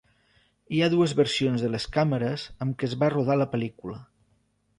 [0.77, 4.01] Hi ha dues versions de les càmeres amb què es va rodar la pel·lícula.